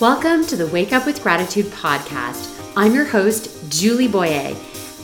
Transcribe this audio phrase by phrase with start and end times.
[0.00, 2.56] Welcome to the Wake Up with Gratitude podcast.
[2.76, 4.56] I'm your host, Julie Boyer,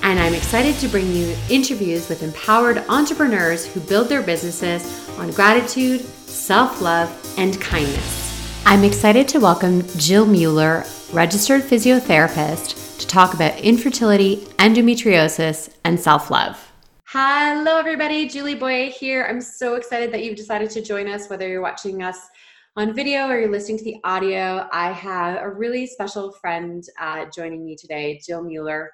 [0.05, 5.33] and I'm excited to bring you interviews with empowered entrepreneurs who build their businesses on
[5.33, 8.63] gratitude, self love, and kindness.
[8.67, 16.31] I'm excited to welcome Jill Mueller, registered physiotherapist, to talk about infertility, endometriosis, and self
[16.31, 16.71] love.
[17.07, 18.29] Hello, everybody.
[18.29, 19.27] Julie Boyer here.
[19.29, 22.29] I'm so excited that you've decided to join us, whether you're watching us
[22.77, 24.69] on video or you're listening to the audio.
[24.73, 28.91] I have a really special friend uh, joining me today, Jill Mueller.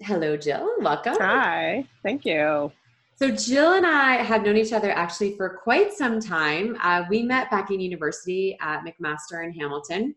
[0.00, 0.66] Hello, Jill.
[0.78, 1.16] Welcome.
[1.18, 1.84] Hi.
[2.02, 2.72] Thank you.
[3.16, 6.78] So, Jill and I have known each other actually for quite some time.
[6.82, 10.14] Uh, we met back in university at McMaster in Hamilton.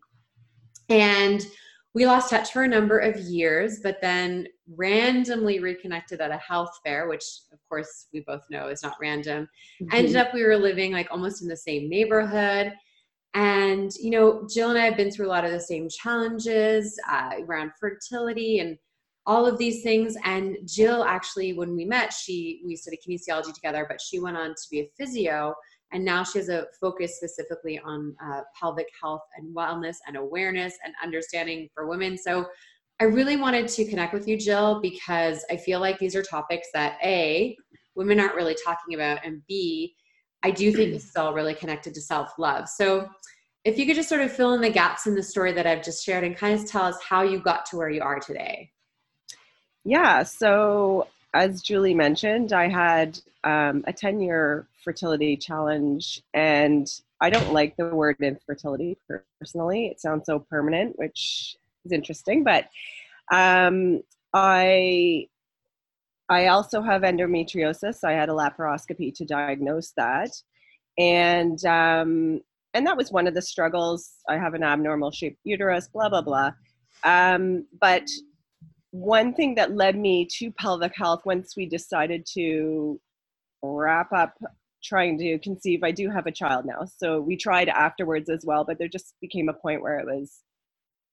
[0.88, 1.46] And
[1.94, 6.76] we lost touch for a number of years, but then randomly reconnected at a health
[6.84, 9.48] fair, which of course we both know is not random.
[9.80, 9.96] Mm-hmm.
[9.96, 12.72] Ended up we were living like almost in the same neighborhood.
[13.34, 16.98] And, you know, Jill and I have been through a lot of the same challenges
[17.08, 18.76] uh, around fertility and
[19.26, 20.16] all of these things.
[20.24, 24.50] And Jill actually, when we met, she we studied kinesiology together, but she went on
[24.50, 25.54] to be a physio
[25.94, 30.74] and now she has a focus specifically on uh, pelvic health and wellness and awareness
[30.84, 32.18] and understanding for women.
[32.18, 32.46] So
[33.00, 36.68] I really wanted to connect with you, Jill, because I feel like these are topics
[36.74, 37.56] that A,
[37.94, 39.94] women aren't really talking about, and B,
[40.42, 42.68] I do think this is all really connected to self love.
[42.68, 43.08] So
[43.64, 45.82] if you could just sort of fill in the gaps in the story that I've
[45.82, 48.70] just shared and kind of tell us how you got to where you are today.
[49.84, 56.88] Yeah, so as Julie mentioned, I had um, a 10 year fertility challenge, and
[57.20, 58.96] I don't like the word infertility
[59.40, 59.86] personally.
[59.86, 62.68] It sounds so permanent, which is interesting, but
[63.32, 65.28] um, I
[66.28, 68.04] I also have endometriosis.
[68.04, 70.30] I had a laparoscopy to diagnose that,
[70.96, 72.40] and um,
[72.74, 74.12] and that was one of the struggles.
[74.28, 75.88] I have an abnormal shaped uterus.
[75.88, 76.52] Blah blah blah.
[77.02, 78.08] Um, but
[78.94, 83.00] one thing that led me to pelvic health once we decided to
[83.60, 84.34] wrap up
[84.84, 88.64] trying to conceive i do have a child now so we tried afterwards as well
[88.64, 90.42] but there just became a point where it was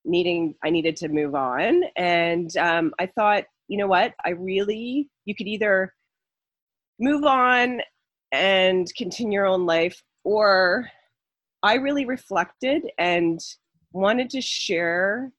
[0.04, 1.82] needing i needed to move on.
[1.96, 4.12] And um, i thought you know what?
[4.24, 5.92] I really you could either
[7.00, 7.80] move on
[8.30, 10.88] and continue your own life or
[11.62, 13.40] i really reflected and
[13.92, 15.32] wanted to share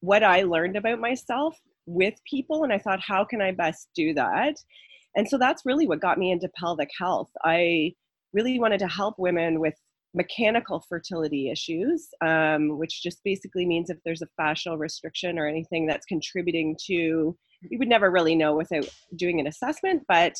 [0.00, 2.64] what I learned about myself with people.
[2.64, 4.56] And I thought, how can I best do that?
[5.16, 7.30] And so that's really what got me into pelvic health.
[7.44, 7.94] I
[8.32, 9.74] really wanted to help women with
[10.14, 15.86] mechanical fertility issues, um, which just basically means if there's a fascial restriction or anything
[15.86, 20.02] that's contributing to, you would never really know without doing an assessment.
[20.08, 20.34] But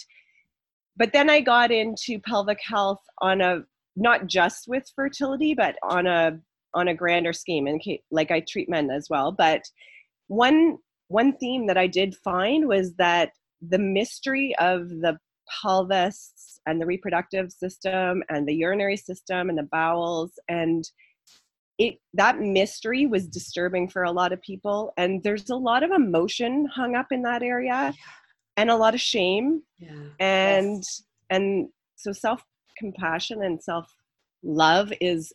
[0.96, 3.60] but then I got into pelvic health on a
[3.96, 6.38] not just with fertility, but on a
[6.74, 9.62] on a grander scheme and like i treat men as well but
[10.28, 15.18] one one theme that i did find was that the mystery of the
[15.62, 20.84] pelvis and the reproductive system and the urinary system and the bowels and
[21.78, 25.90] it that mystery was disturbing for a lot of people and there's a lot of
[25.90, 27.92] emotion hung up in that area
[28.56, 29.90] and a lot of shame yeah.
[30.20, 31.02] and yes.
[31.30, 32.44] and so self
[32.78, 33.92] compassion and self
[34.42, 35.32] love is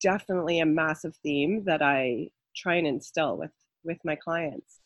[0.00, 3.52] definitely a massive theme that I try and instill with
[3.84, 4.80] with my clients.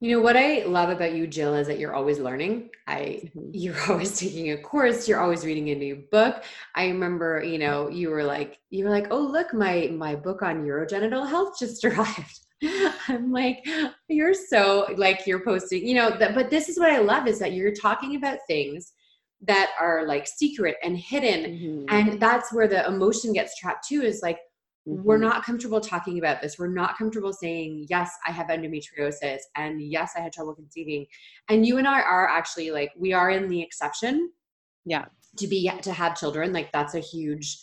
[0.00, 2.68] You know what I love about you, Jill, is that you're always learning.
[2.86, 3.40] I mm-hmm.
[3.52, 6.44] you're always taking a course, you're always reading a new book.
[6.74, 10.42] I remember, you know, you were like, you were like, oh look, my my book
[10.42, 12.40] on urogenital health just arrived.
[13.08, 13.66] I'm like,
[14.08, 17.38] you're so like you're posting, you know, that but this is what I love is
[17.38, 18.92] that you're talking about things
[19.42, 21.52] that are like secret and hidden.
[21.52, 21.84] Mm-hmm.
[21.88, 24.38] and that's where the emotion gets trapped too is like
[24.88, 25.02] mm-hmm.
[25.02, 26.58] we're not comfortable talking about this.
[26.58, 31.06] We're not comfortable saying yes i have endometriosis and yes i had trouble conceiving.
[31.48, 34.30] And you and i are actually like we are in the exception
[34.84, 35.06] yeah.
[35.36, 36.52] to be to have children.
[36.52, 37.58] Like that's a huge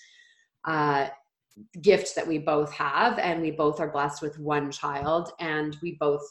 [0.66, 1.08] uh
[1.82, 5.98] gift that we both have and we both are blessed with one child and we
[6.00, 6.24] both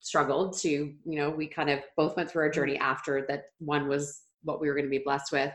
[0.00, 3.88] struggled to you know we kind of both went through our journey after that one
[3.88, 5.52] was what we were going to be blessed with.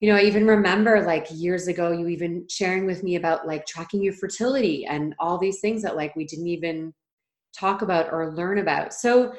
[0.00, 3.64] You know i even remember like years ago you even sharing with me about like
[3.64, 6.92] tracking your fertility and all these things that like we didn't even
[7.58, 8.92] talk about or learn about.
[8.92, 9.32] So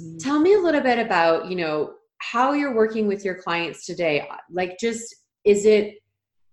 [0.00, 0.18] mm.
[0.18, 4.28] tell me a little bit about you know how you're working with your clients today.
[4.50, 5.14] Like just
[5.44, 5.94] is it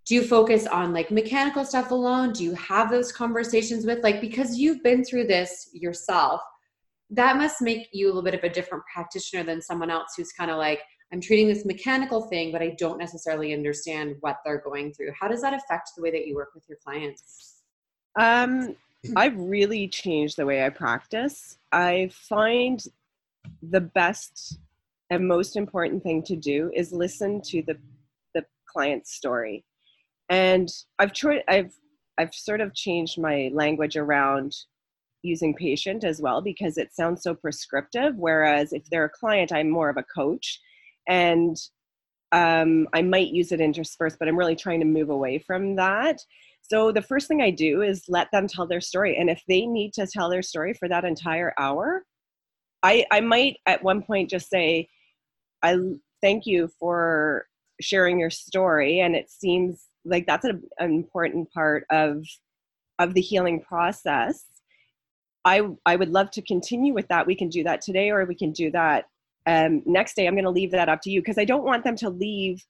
[0.05, 2.31] do you focus on like mechanical stuff alone?
[2.31, 6.41] Do you have those conversations with like because you've been through this yourself
[7.09, 10.31] that must make you a little bit of a different practitioner than someone else who's
[10.31, 10.81] kind of like
[11.12, 15.12] I'm treating this mechanical thing, but I don't necessarily understand what they're going through.
[15.19, 17.62] How does that affect the way that you work with your clients?
[18.19, 18.75] Um,
[19.15, 21.57] I've really changed the way I practice.
[21.71, 22.83] I find
[23.62, 24.59] the best
[25.09, 27.77] and most important thing to do is listen to the
[28.33, 29.63] the client's story.
[30.30, 30.69] And
[31.00, 31.74] I've tried I've
[32.18, 34.53] I've sort of changed my language around
[35.24, 39.69] using patient as well because it sounds so prescriptive whereas if they're a client I'm
[39.69, 40.62] more of a coach
[41.07, 41.57] and
[42.31, 46.19] um, I might use it interspersed, but I'm really trying to move away from that.
[46.62, 49.18] So the first thing I do is let them tell their story.
[49.18, 52.04] And if they need to tell their story for that entire hour,
[52.83, 54.89] I, I might at one point just say,
[55.63, 55.77] I
[56.21, 57.45] thank you for
[57.80, 59.00] sharing your story.
[59.00, 62.24] And it seems like that's an important part of
[63.00, 64.44] of the healing process.
[65.45, 67.27] I I would love to continue with that.
[67.27, 69.06] We can do that today or we can do that
[69.47, 70.27] um, next day.
[70.27, 72.63] I'm going to leave that up to you because I don't want them to leave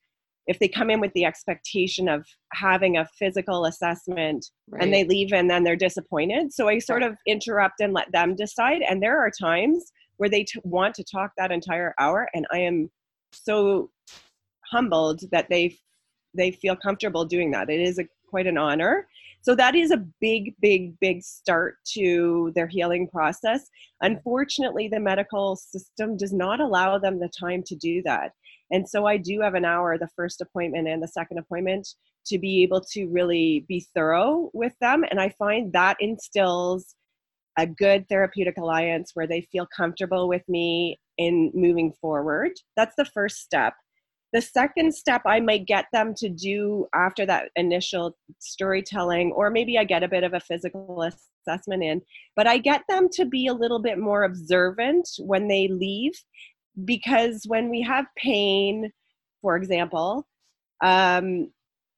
[0.46, 4.82] if they come in with the expectation of having a physical assessment right.
[4.82, 6.54] and they leave and then they're disappointed.
[6.54, 8.82] So I sort of interrupt and let them decide.
[8.88, 12.60] And there are times where they t- want to talk that entire hour, and I
[12.60, 12.90] am
[13.32, 13.92] so
[14.72, 15.78] humbled that they
[16.34, 17.70] they feel comfortable doing that.
[17.70, 19.08] It is a, quite an honor.
[19.48, 23.70] So that is a big, big, big start to their healing process.
[24.02, 28.34] Unfortunately, the medical system does not allow them the time to do that.
[28.72, 31.88] And so I do have an hour, the first appointment and the second appointment,
[32.26, 35.06] to be able to really be thorough with them.
[35.10, 36.96] And I find that instills
[37.58, 42.52] a good therapeutic alliance where they feel comfortable with me in moving forward.
[42.76, 43.76] That's the first step.
[44.34, 49.78] The second step I might get them to do after that initial storytelling, or maybe
[49.78, 51.10] I get a bit of a physical
[51.48, 52.02] assessment in,
[52.36, 56.14] but I get them to be a little bit more observant when they leave
[56.84, 58.92] because when we have pain,
[59.42, 60.28] for example,
[60.84, 61.52] um,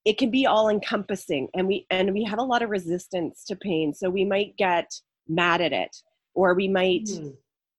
[0.06, 3.56] it can be all encompassing and we and we have a lot of resistance to
[3.56, 4.90] pain so we might get
[5.28, 5.96] mad at it
[6.34, 7.34] or we might mm.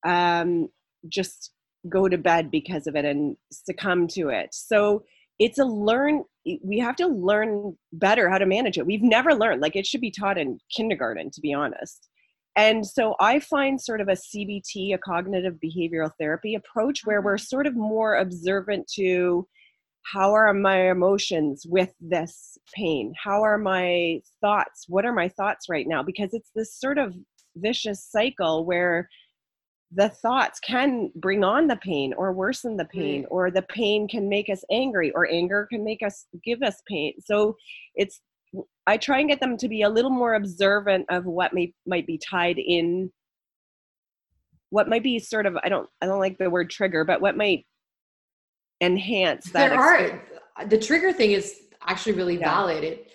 [0.05, 0.69] um,
[1.08, 1.53] just
[1.88, 5.03] go to bed because of it and succumb to it so
[5.38, 6.23] it's a learn
[6.62, 10.00] we have to learn better how to manage it we've never learned like it should
[10.00, 12.09] be taught in kindergarten to be honest
[12.56, 17.37] and so I find sort of a CBT, a cognitive behavioral therapy approach, where we're
[17.37, 17.44] mm-hmm.
[17.44, 19.47] sort of more observant to
[20.03, 23.12] how are my emotions with this pain?
[23.23, 24.87] How are my thoughts?
[24.88, 26.03] What are my thoughts right now?
[26.03, 27.15] Because it's this sort of
[27.56, 29.09] vicious cycle where
[29.93, 34.29] the thoughts can bring on the pain or worsen the pain or the pain can
[34.29, 37.57] make us angry or anger can make us give us pain so
[37.97, 38.21] it's
[38.87, 42.07] I try and get them to be a little more observant of what may might
[42.07, 43.11] be tied in
[44.71, 47.37] what might be sort of I don't I don't like the word trigger, but what
[47.37, 47.67] might
[48.81, 49.71] enhance that.
[49.71, 50.23] There are
[50.67, 52.55] the trigger thing is actually really yeah.
[52.55, 52.85] valid.
[52.85, 53.13] It,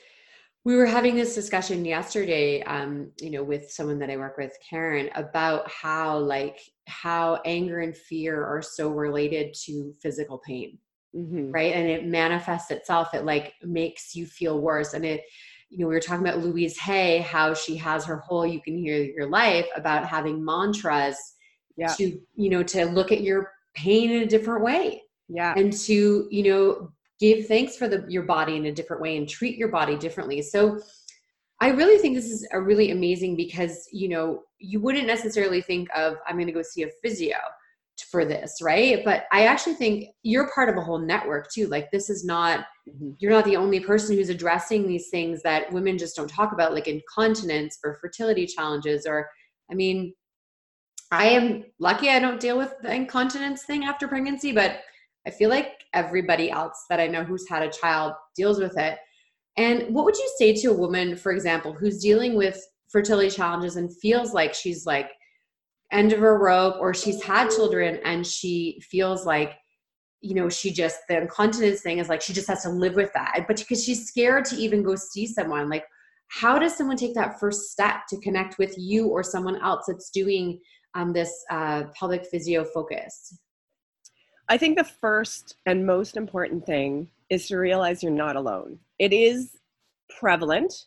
[0.66, 4.58] we were having this discussion yesterday, um, you know, with someone that I work with,
[4.68, 10.80] Karen, about how like how anger and fear are so related to physical pain.
[11.16, 11.52] Mm-hmm.
[11.52, 15.24] right and it manifests itself it like makes you feel worse and it
[15.70, 18.78] you know we were talking about louise hay how she has her whole you can
[18.78, 21.18] heal your life about having mantras
[21.78, 21.88] yeah.
[21.88, 26.28] to you know to look at your pain in a different way yeah and to
[26.30, 26.92] you know
[27.34, 30.42] give thanks for the your body in a different way and treat your body differently
[30.42, 30.80] so
[31.62, 35.88] i really think this is a really amazing because you know you wouldn't necessarily think
[35.96, 37.38] of i'm going to go see a physio
[38.04, 39.04] for this, right?
[39.06, 41.68] But I actually think you're part of a whole network too.
[41.68, 43.12] Like this is not mm-hmm.
[43.20, 46.74] you're not the only person who's addressing these things that women just don't talk about
[46.74, 49.30] like incontinence or fertility challenges or
[49.72, 50.14] I mean
[51.12, 54.82] I am lucky I don't deal with the incontinence thing after pregnancy, but
[55.28, 58.98] I feel like everybody else that I know who's had a child deals with it.
[59.58, 63.78] And what would you say to a woman, for example, who's dealing with fertility challenges
[63.78, 65.10] and feels like she's like
[65.92, 69.56] end of her rope or she's had children and she feels like
[70.22, 73.12] you know she just the incontinence thing is like she just has to live with
[73.14, 75.86] that but because she's scared to even go see someone like
[76.30, 80.10] how does someone take that first step to connect with you or someone else that's
[80.10, 80.60] doing
[80.96, 83.38] um, this uh, pelvic physio focus
[84.50, 89.12] i think the first and most important thing is to realize you're not alone it
[89.14, 89.58] is
[90.20, 90.86] prevalent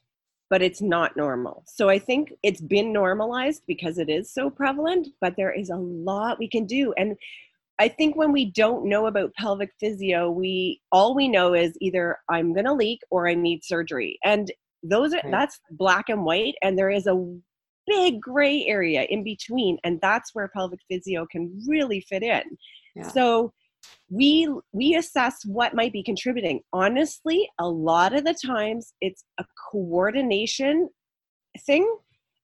[0.50, 1.62] but it's not normal.
[1.66, 5.76] So I think it's been normalized because it is so prevalent, but there is a
[5.76, 6.92] lot we can do.
[6.96, 7.16] And
[7.78, 12.18] I think when we don't know about pelvic physio, we all we know is either
[12.28, 14.18] I'm going to leak or I need surgery.
[14.24, 14.50] And
[14.82, 17.36] those are that's black and white and there is a
[17.86, 22.42] big gray area in between and that's where pelvic physio can really fit in.
[22.94, 23.08] Yeah.
[23.08, 23.52] So
[24.10, 29.44] we we assess what might be contributing honestly a lot of the times it's a
[29.70, 30.88] coordination
[31.66, 31.88] thing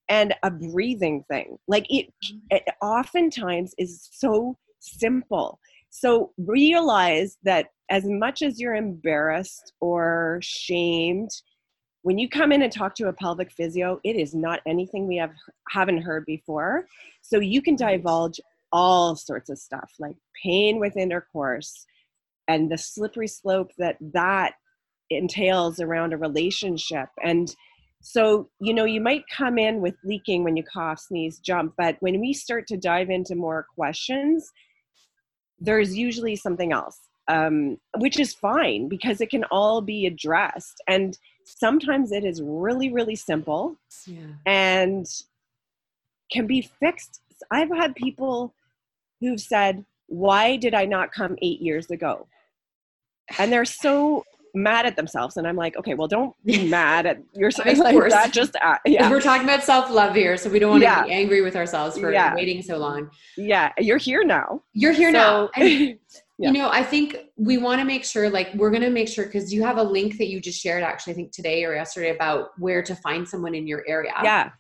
[0.08, 1.56] and a breathing thing.
[1.68, 2.38] Like it, mm-hmm.
[2.50, 5.58] it oftentimes is so simple.
[5.90, 11.30] So realize that as much as you're embarrassed or shamed,
[12.02, 15.16] when you come in and talk to a pelvic physio, it is not anything we
[15.16, 15.32] have
[15.70, 16.86] haven't heard before.
[17.22, 18.40] So you can divulge
[18.74, 21.86] all sorts of stuff like pain with intercourse
[22.48, 24.54] and the slippery slope that that
[25.10, 27.08] entails around a relationship.
[27.22, 27.54] And
[28.00, 31.96] so you know you might come in with leaking when you cough sneeze jump but
[32.00, 34.52] when we start to dive into more questions
[35.58, 40.82] there's usually something else um, which is fine because it can all be addressed.
[40.88, 43.76] And sometimes it is really really simple
[44.06, 44.26] yeah.
[44.46, 45.06] and
[46.30, 47.20] can be fixed.
[47.50, 48.54] I've had people
[49.24, 52.28] who've said, Why did I not come eight years ago?
[53.38, 55.36] And they're so mad at themselves.
[55.36, 57.66] And I'm like, okay, well, don't be mad at yourself.
[57.78, 58.32] like that.
[58.32, 59.10] Just uh, yeah.
[59.10, 61.04] We're talking about self love here, so we don't want to yeah.
[61.04, 62.34] be angry with ourselves for yeah.
[62.34, 63.10] waiting so long.
[63.36, 64.62] Yeah, you're here now.
[64.72, 65.94] You're here so, now.
[66.36, 66.48] Yeah.
[66.50, 69.24] You know, I think we want to make sure, like, we're going to make sure
[69.24, 72.10] because you have a link that you just shared, actually, I think today or yesterday
[72.10, 74.14] about where to find someone in your area.
[74.20, 74.50] Yeah.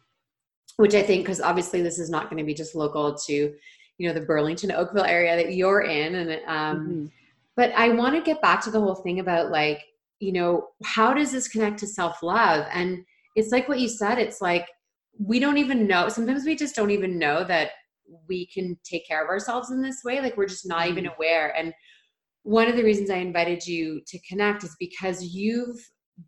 [0.76, 3.54] Which I think, because obviously this is not going to be just local to
[3.98, 7.06] you know the burlington oakville area that you're in and um mm-hmm.
[7.56, 9.82] but i want to get back to the whole thing about like
[10.20, 13.04] you know how does this connect to self-love and
[13.36, 14.66] it's like what you said it's like
[15.18, 17.70] we don't even know sometimes we just don't even know that
[18.28, 21.14] we can take care of ourselves in this way like we're just not even mm-hmm.
[21.16, 21.72] aware and
[22.42, 25.78] one of the reasons i invited you to connect is because you've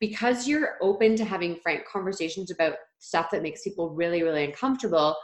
[0.01, 5.17] because you're open to having frank conversations about stuff that makes people really really uncomfortable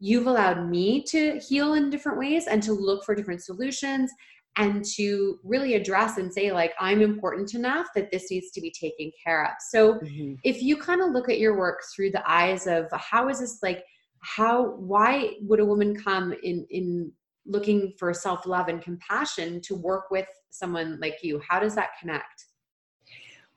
[0.00, 4.10] you've allowed me to heal in different ways and to look for different solutions
[4.56, 8.72] and to really address and say like i'm important enough that this needs to be
[8.72, 9.52] taken care of.
[9.68, 10.34] So mm-hmm.
[10.42, 13.58] if you kind of look at your work through the eyes of how is this
[13.62, 13.84] like
[14.22, 17.12] how why would a woman come in in
[17.46, 21.40] looking for self-love and compassion to work with someone like you?
[21.48, 22.46] How does that connect?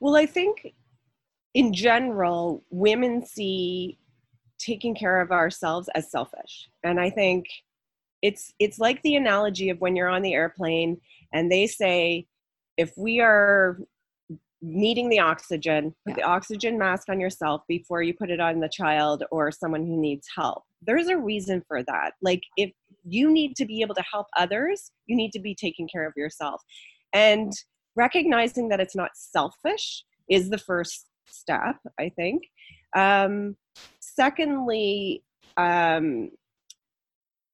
[0.00, 0.74] Well i think
[1.54, 3.98] in general women see
[4.64, 6.68] taking care of ourselves as selfish.
[6.82, 7.46] And I think
[8.22, 11.00] it's it's like the analogy of when you're on the airplane
[11.32, 12.26] and they say
[12.76, 13.78] if we are
[14.62, 16.22] needing the oxygen, put yeah.
[16.22, 20.00] the oxygen mask on yourself before you put it on the child or someone who
[20.00, 20.62] needs help.
[20.82, 22.12] There's a reason for that.
[22.22, 22.72] Like if
[23.04, 26.14] you need to be able to help others, you need to be taking care of
[26.16, 26.62] yourself.
[27.12, 27.52] And
[27.94, 32.44] recognizing that it's not selfish is the first step, I think.
[32.96, 33.56] Um,
[34.14, 35.22] secondly,
[35.56, 36.30] um,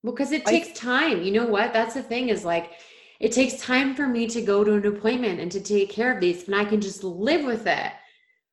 [0.02, 1.22] well, because it takes I, time.
[1.22, 1.72] You know what?
[1.72, 2.72] That's the thing is like,
[3.18, 6.20] it takes time for me to go to an appointment and to take care of
[6.20, 7.92] these, and I can just live with it.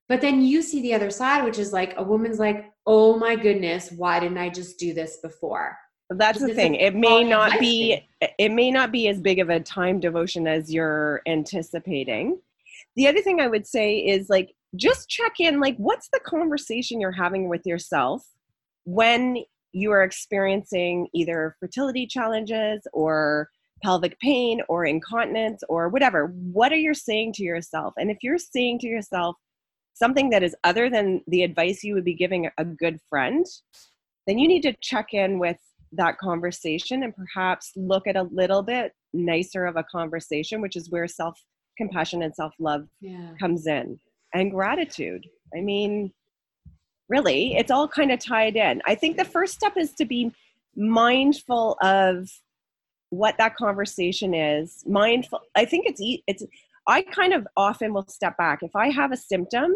[0.10, 3.36] But then you see the other side, which is like a woman's like, oh my
[3.36, 5.78] goodness, why didn't I just do this before?
[6.10, 6.76] That's the thing.
[6.76, 8.08] It may not be
[8.40, 12.40] it may not be as big of a time devotion as you're anticipating.
[12.96, 17.02] The other thing I would say is like just check in like what's the conversation
[17.02, 18.26] you're having with yourself
[18.86, 19.44] when
[19.74, 23.50] you are experiencing either fertility challenges or
[23.84, 26.28] pelvic pain or incontinence or whatever?
[26.28, 27.94] What are you saying to yourself?
[27.98, 29.36] And if you're saying to yourself
[29.98, 33.46] something that is other than the advice you would be giving a good friend
[34.28, 35.58] then you need to check in with
[35.94, 40.92] that conversation and perhaps look at a little bit nicer of a conversation which is
[40.92, 41.42] where self
[41.78, 43.32] compassion and self love yeah.
[43.40, 44.00] comes in
[44.38, 45.27] and gratitude.
[45.56, 46.12] I mean,
[47.10, 48.82] really, it's all kind of tied in.
[48.86, 50.32] I think the first step is to be
[50.75, 52.29] mindful of
[53.10, 54.84] what that conversation is.
[54.88, 55.41] Mindful.
[55.56, 56.44] I think it's it's.
[56.89, 59.74] I kind of often will step back if I have a symptom.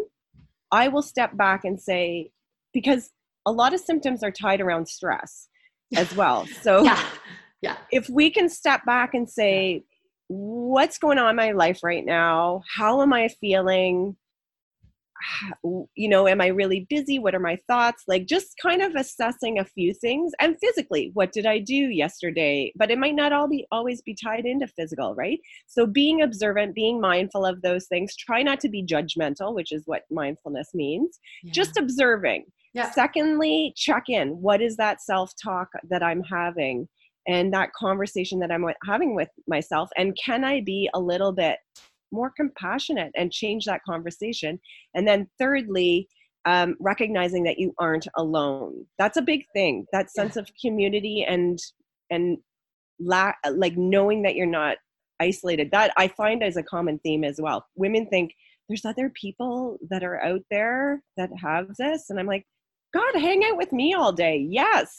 [0.70, 2.30] I will step back and say
[2.72, 3.10] because
[3.44, 5.48] a lot of symptoms are tied around stress
[5.94, 6.46] as well.
[6.62, 7.04] So yeah.
[7.62, 7.76] Yeah.
[7.90, 9.84] If we can step back and say,
[10.28, 12.62] what's going on in my life right now?
[12.76, 14.16] How am I feeling?
[15.94, 17.18] you know, am I really busy?
[17.18, 18.04] What are my thoughts?
[18.08, 22.72] Like just kind of assessing a few things and physically, what did I do yesterday?
[22.76, 25.38] But it might not all be always be tied into physical, right?
[25.66, 29.82] So being observant, being mindful of those things, try not to be judgmental, which is
[29.86, 31.18] what mindfulness means.
[31.42, 31.52] Yeah.
[31.52, 32.46] Just observing.
[32.74, 32.90] Yeah.
[32.90, 34.30] Secondly, check in.
[34.40, 36.88] What is that self-talk that I'm having?
[37.28, 41.58] And that conversation that I'm having with myself, and can I be a little bit
[42.12, 44.60] more compassionate and change that conversation.
[44.94, 46.08] And then, thirdly,
[46.44, 48.86] um, recognizing that you aren't alone.
[48.98, 49.86] That's a big thing.
[49.92, 50.42] That sense yeah.
[50.42, 51.58] of community and
[52.10, 52.38] and
[53.00, 54.76] la- like knowing that you're not
[55.20, 55.70] isolated.
[55.72, 57.66] That I find as a common theme as well.
[57.76, 58.34] Women think
[58.68, 62.46] there's other people that are out there that have this, and I'm like,
[62.92, 64.46] God, hang out with me all day.
[64.48, 64.94] Yes.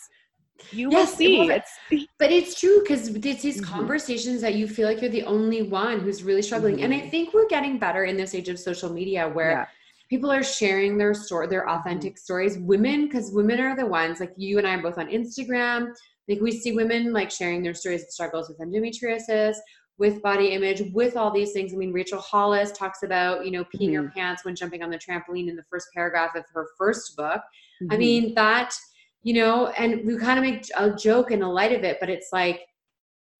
[0.72, 1.50] You yes, will see.
[1.50, 3.74] It it's but it's true because it's these mm-hmm.
[3.74, 6.76] conversations that you feel like you're the only one who's really struggling.
[6.76, 6.84] Mm-hmm.
[6.86, 7.10] And I mm-hmm.
[7.10, 9.66] think we're getting better in this age of social media where yeah.
[10.10, 11.80] people are sharing their story, their mm-hmm.
[11.80, 12.58] authentic stories.
[12.60, 15.94] Women, because women are the ones like you and I are both on Instagram.
[16.30, 19.56] Like we see women like sharing their stories of struggles with endometriosis,
[19.98, 21.74] with body image, with all these things.
[21.74, 24.06] I mean, Rachel Hollis talks about, you know, peeing mm-hmm.
[24.06, 27.42] her pants when jumping on the trampoline in the first paragraph of her first book.
[27.82, 27.94] Mm-hmm.
[27.94, 28.74] I mean, that
[29.24, 32.10] you know, and we kind of make a joke in the light of it, but
[32.10, 32.62] it's like,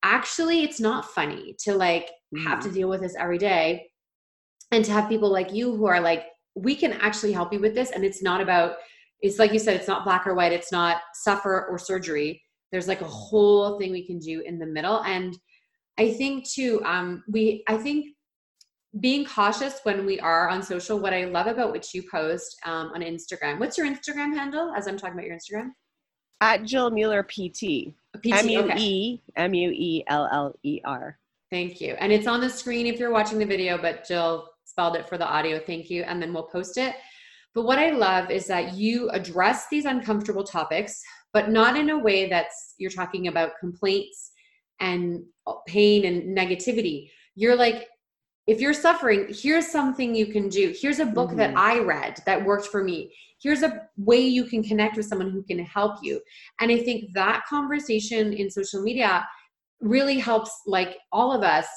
[0.02, 2.46] actually, it's not funny to like mm-hmm.
[2.48, 2.78] have to mm-hmm.
[2.78, 3.86] deal with this every day
[4.72, 6.26] and to have people like you who are like,
[6.56, 7.92] we can actually help you with this.
[7.92, 8.76] And it's not about,
[9.22, 12.42] it's like you said, it's not black or white, it's not suffer or surgery.
[12.72, 15.04] There's like a whole thing we can do in the middle.
[15.04, 15.38] And
[15.98, 18.08] I think too, um, we, I think
[19.00, 21.00] being cautious when we are on social.
[21.00, 23.60] What I love about what you post um, on Instagram.
[23.60, 24.74] What's your Instagram handle?
[24.76, 25.72] As I'm talking about your Instagram.
[26.42, 27.94] At Jill Mueller PT.
[28.22, 31.18] PT M U E M U E L L E R.
[31.50, 31.94] Thank you.
[32.00, 35.18] And it's on the screen if you're watching the video, but Jill spelled it for
[35.18, 35.60] the audio.
[35.60, 36.04] Thank you.
[36.04, 36.96] And then we'll post it.
[37.56, 41.98] But what I love is that you address these uncomfortable topics, but not in a
[41.98, 44.32] way that's you're talking about complaints
[44.80, 45.24] and
[45.68, 47.10] pain and negativity.
[47.36, 47.88] You're like,
[48.48, 50.74] if you're suffering, here's something you can do.
[50.78, 51.38] Here's a book mm-hmm.
[51.38, 53.14] that I read that worked for me.
[53.42, 56.22] Here's a way you can connect with someone who can help you.
[56.60, 59.26] And I think that conversation in social media
[59.82, 61.68] really helps like all of us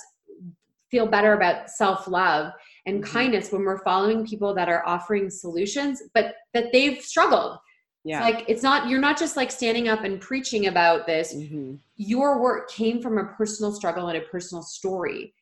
[0.91, 2.53] feel better about self-love
[2.87, 3.13] and mm-hmm.
[3.13, 7.59] kindness when we're following people that are offering solutions but that they've struggled
[8.07, 8.25] yeah.
[8.25, 11.35] It's like it's not you're not just like standing up and preaching about this.
[11.35, 11.75] Mm-hmm.
[11.97, 15.35] Your work came from a personal struggle and a personal story.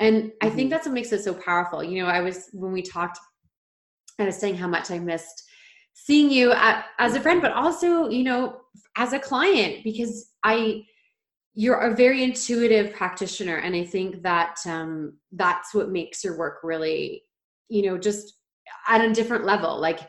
[0.00, 0.28] And mm-hmm.
[0.40, 0.68] I think mm-hmm.
[0.70, 1.82] that's what makes it so powerful.
[1.82, 3.18] You know, I was, when we talked,
[4.18, 5.44] I was saying how much I missed
[5.94, 8.60] seeing you at, as a friend, but also, you know,
[8.96, 10.84] as a client, because I,
[11.54, 13.56] you're a very intuitive practitioner.
[13.56, 17.22] And I think that um, that's what makes your work really,
[17.68, 18.38] you know, just
[18.88, 19.78] at a different level.
[19.78, 20.00] Like,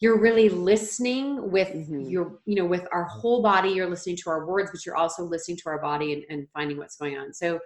[0.00, 2.02] you're really listening with mm-hmm.
[2.02, 5.24] your you know with our whole body you're listening to our words but you're also
[5.24, 7.58] listening to our body and, and finding what's going on so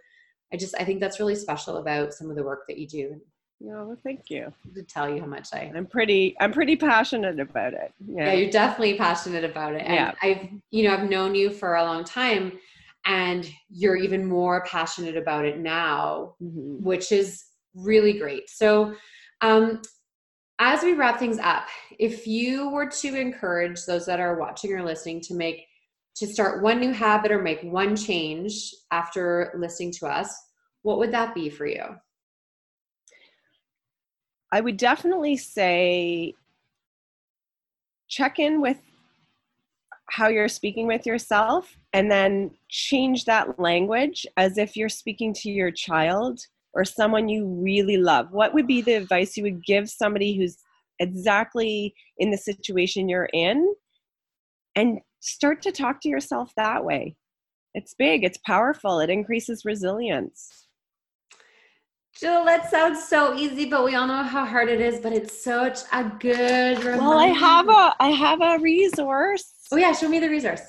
[0.52, 3.20] I just I think that's really special about some of the work that you do.
[3.64, 4.52] Yeah, well, thank you.
[4.74, 7.92] To tell you how much I I'm pretty I'm pretty passionate about it.
[8.04, 9.82] Yeah, yeah you're definitely passionate about it.
[9.82, 10.12] And yeah.
[10.20, 12.58] I've you know I've known you for a long time
[13.04, 16.82] and you're even more passionate about it now, mm-hmm.
[16.84, 18.50] which is really great.
[18.50, 18.94] So
[19.40, 19.80] um
[20.58, 21.66] as we wrap things up,
[21.98, 25.66] if you were to encourage those that are watching or listening to make
[26.16, 30.34] to start one new habit or make one change after listening to us,
[30.82, 31.84] what would that be for you?
[34.52, 36.34] I would definitely say
[38.08, 38.78] check in with
[40.10, 45.50] how you're speaking with yourself and then change that language as if you're speaking to
[45.50, 46.40] your child
[46.74, 48.30] or someone you really love.
[48.30, 50.58] What would be the advice you would give somebody who's
[50.98, 53.74] exactly in the situation you're in?
[54.76, 57.16] And start to talk to yourself that way.
[57.74, 60.66] It's big, it's powerful, it increases resilience.
[62.14, 65.00] Jill, that sounds so easy, but we all know how hard it is.
[65.00, 66.84] But it's such a good.
[66.84, 66.98] Reminder.
[66.98, 69.54] Well, I have a I have a resource.
[69.72, 70.60] Oh yeah, show me the resource.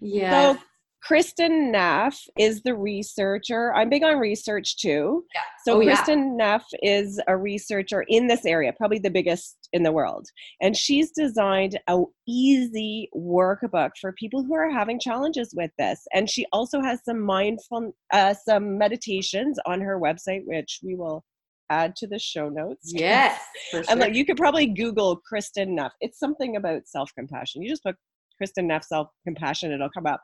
[0.00, 0.54] Yeah.
[0.54, 0.60] So
[1.06, 3.72] Kristin Neff is the researcher.
[3.74, 5.24] I'm big on research too.
[5.34, 5.40] Yeah.
[5.64, 6.36] So oh, Kristin yeah.
[6.36, 10.26] Neff is a researcher in this area, probably the biggest in the world.
[10.60, 16.06] And she's designed a easy workbook for people who are having challenges with this.
[16.12, 21.24] And she also has some mindful uh, some meditations on her website which we will
[21.70, 22.92] add to the show notes.
[22.94, 23.40] Yes.
[23.70, 23.84] Sure.
[23.90, 25.92] And like you could probably Google Kristin Neff.
[26.00, 27.60] It's something about self-compassion.
[27.60, 27.96] You just put
[28.40, 30.22] Kristin Neff self-compassion, it'll come up.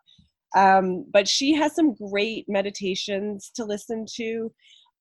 [0.54, 4.52] Um, but she has some great meditations to listen to.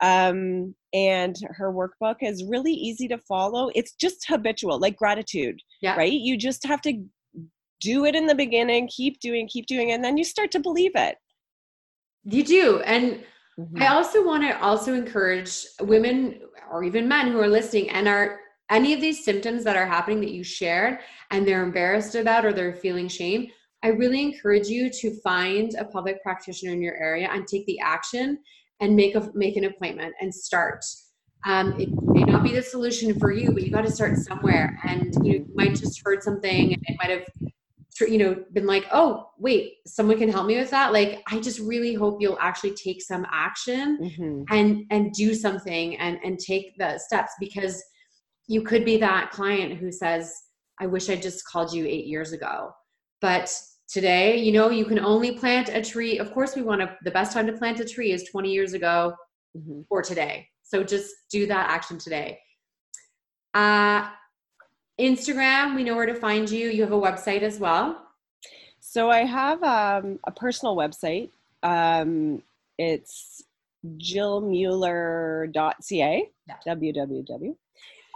[0.01, 3.69] Um, and her workbook is really easy to follow.
[3.75, 5.95] It's just habitual, like gratitude, yeah.
[5.95, 6.11] right?
[6.11, 7.03] You just have to
[7.79, 10.91] do it in the beginning, keep doing, keep doing, and then you start to believe
[10.95, 11.15] it.
[12.23, 12.79] You do.
[12.81, 13.23] And
[13.59, 13.81] mm-hmm.
[13.81, 18.39] I also want to also encourage women or even men who are listening and are
[18.69, 20.99] any of these symptoms that are happening that you shared
[21.31, 23.47] and they're embarrassed about or they're feeling shame
[23.83, 27.79] I really encourage you to find a pelvic practitioner in your area and take the
[27.79, 28.39] action
[28.79, 30.83] and make a make an appointment and start.
[31.45, 34.79] Um, it may not be the solution for you, but you got to start somewhere.
[34.83, 37.25] And you, know, you might just heard something, and it might have,
[38.09, 40.93] you know, been like, oh, wait, someone can help me with that.
[40.93, 44.43] Like, I just really hope you'll actually take some action mm-hmm.
[44.49, 47.83] and and do something and and take the steps because
[48.47, 50.33] you could be that client who says,
[50.79, 52.71] I wish I just called you eight years ago.
[53.21, 53.53] But
[53.87, 56.19] today, you know, you can only plant a tree.
[56.19, 58.73] Of course, we want to, the best time to plant a tree is 20 years
[58.73, 59.13] ago
[59.57, 59.81] mm-hmm.
[59.89, 60.47] or today.
[60.63, 62.39] So just do that action today.
[63.53, 64.09] Uh,
[64.99, 66.69] Instagram, we know where to find you.
[66.69, 67.99] You have a website as well.
[68.79, 71.29] So I have um, a personal website.
[71.63, 72.43] Um,
[72.77, 73.43] it's
[73.85, 76.55] jillmueller.ca, yeah.
[76.67, 77.55] www.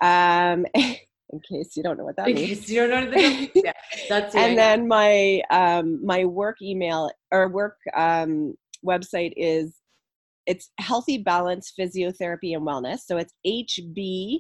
[0.01, 0.65] Um,
[1.31, 2.59] in case you don't know what that in means.
[2.59, 3.51] Case you don't know what that means.
[3.55, 3.73] yeah,
[4.09, 8.53] that's and then my um, my work email or work um,
[8.85, 9.77] website is
[10.45, 12.99] it's Healthy Balance Physiotherapy and Wellness.
[13.05, 14.39] So it's hbpw.ca.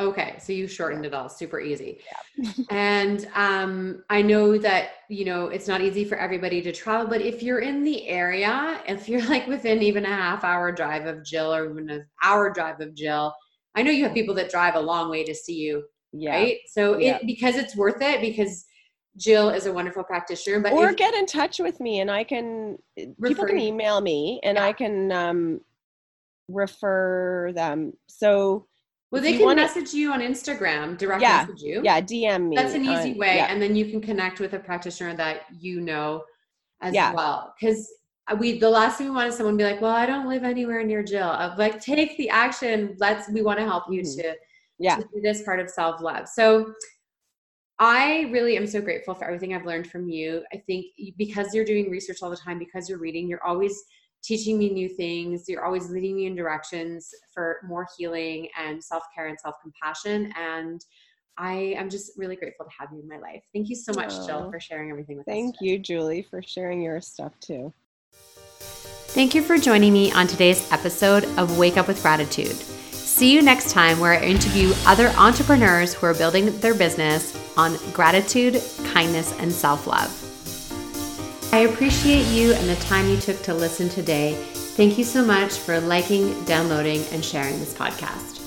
[0.00, 2.00] Okay, so you shortened it all, super easy.
[2.36, 2.52] Yeah.
[2.70, 7.22] and um, I know that you know it's not easy for everybody to travel, but
[7.22, 11.24] if you're in the area, if you're like within even a half hour drive of
[11.24, 13.34] Jill or even an hour drive of Jill,
[13.74, 16.32] I know you have people that drive a long way to see you, yeah.
[16.32, 16.56] right?
[16.66, 17.16] So yeah.
[17.16, 18.66] it because it's worth it because
[19.16, 20.60] Jill is a wonderful practitioner.
[20.60, 22.78] But or if, get in touch with me and I can
[23.22, 24.64] people can email me and yeah.
[24.64, 25.60] I can um,
[26.48, 27.92] refer them.
[28.08, 28.66] So
[29.10, 31.80] well, they can wanna, message you on Instagram, direct yeah, message you.
[31.82, 32.56] Yeah, DM me.
[32.56, 33.46] That's an easy way, yeah.
[33.46, 36.22] and then you can connect with a practitioner that you know
[36.80, 37.52] as well.
[37.60, 37.90] Because
[38.38, 40.84] we, the last thing we want is someone be like, "Well, I don't live anywhere
[40.84, 42.96] near Jill." Of like, take the action.
[42.98, 43.28] Let's.
[43.30, 44.20] We want to help you mm-hmm.
[44.20, 44.36] to,
[44.78, 46.28] yeah, to do this part of self love.
[46.28, 46.72] So
[47.80, 50.42] I really am so grateful for everything I've learned from you.
[50.52, 53.82] I think because you're doing research all the time, because you're reading, you're always
[54.22, 55.48] teaching me new things.
[55.48, 60.32] You're always leading me in directions for more healing and self care and self compassion.
[60.38, 60.84] And
[61.38, 63.42] I am just really grateful to have you in my life.
[63.54, 65.58] Thank you so much, Jill, for sharing everything with thank us.
[65.58, 67.72] Thank you, Julie, for sharing your stuff too.
[69.12, 72.54] Thank you for joining me on today's episode of Wake Up with Gratitude.
[72.92, 77.76] See you next time where I interview other entrepreneurs who are building their business on
[77.92, 80.16] gratitude, kindness, and self love.
[81.52, 84.34] I appreciate you and the time you took to listen today.
[84.54, 88.39] Thank you so much for liking, downloading, and sharing this podcast.